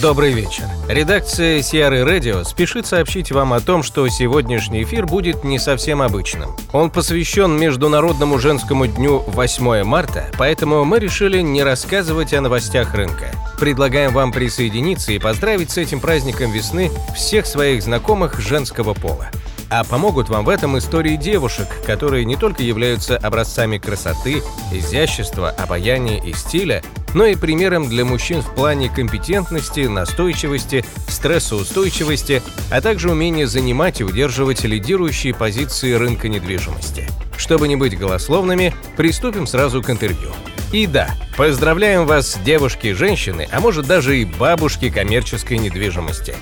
Добрый 0.00 0.32
вечер. 0.32 0.64
Редакция 0.88 1.62
Сиары 1.62 2.04
Радио 2.04 2.42
спешит 2.44 2.86
сообщить 2.86 3.30
вам 3.32 3.52
о 3.52 3.60
том, 3.60 3.82
что 3.82 4.08
сегодняшний 4.08 4.82
эфир 4.82 5.06
будет 5.06 5.44
не 5.44 5.58
совсем 5.58 6.02
обычным. 6.02 6.56
Он 6.72 6.90
посвящен 6.90 7.58
Международному 7.58 8.38
женскому 8.38 8.86
дню 8.86 9.18
8 9.26 9.84
марта, 9.84 10.30
поэтому 10.38 10.84
мы 10.84 10.98
решили 10.98 11.40
не 11.40 11.62
рассказывать 11.62 12.32
о 12.32 12.40
новостях 12.40 12.94
рынка. 12.94 13.30
Предлагаем 13.58 14.12
вам 14.12 14.32
присоединиться 14.32 15.12
и 15.12 15.18
поздравить 15.18 15.70
с 15.70 15.78
этим 15.78 16.00
праздником 16.00 16.50
весны 16.50 16.90
всех 17.14 17.46
своих 17.46 17.82
знакомых 17.82 18.40
женского 18.40 18.94
пола. 18.94 19.28
А 19.70 19.84
помогут 19.84 20.28
вам 20.28 20.44
в 20.44 20.48
этом 20.48 20.78
истории 20.78 21.16
девушек, 21.16 21.68
которые 21.86 22.24
не 22.24 22.36
только 22.36 22.62
являются 22.62 23.16
образцами 23.16 23.78
красоты, 23.78 24.42
изящества, 24.72 25.50
обаяния 25.50 26.22
и 26.22 26.32
стиля, 26.32 26.82
но 27.14 27.26
и 27.26 27.36
примером 27.36 27.88
для 27.88 28.04
мужчин 28.04 28.42
в 28.42 28.54
плане 28.54 28.90
компетентности, 28.90 29.80
настойчивости, 29.80 30.84
стрессоустойчивости, 31.08 32.42
а 32.70 32.80
также 32.80 33.10
умения 33.10 33.46
занимать 33.46 34.00
и 34.00 34.04
удерживать 34.04 34.64
лидирующие 34.64 35.34
позиции 35.34 35.92
рынка 35.92 36.28
недвижимости. 36.28 37.08
Чтобы 37.36 37.68
не 37.68 37.76
быть 37.76 37.98
голословными, 37.98 38.74
приступим 38.96 39.46
сразу 39.46 39.82
к 39.82 39.90
интервью. 39.90 40.30
И 40.72 40.86
да, 40.86 41.14
поздравляем 41.36 42.06
вас, 42.06 42.38
девушки 42.44 42.88
и 42.88 42.92
женщины, 42.92 43.48
а 43.52 43.60
может 43.60 43.86
даже 43.86 44.18
и 44.18 44.24
бабушки 44.24 44.90
коммерческой 44.90 45.58
недвижимости. 45.58 46.34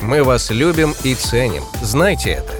Мы 0.00 0.22
вас 0.22 0.50
любим 0.50 0.94
и 1.02 1.14
ценим, 1.14 1.64
знайте 1.82 2.30
это. 2.30 2.59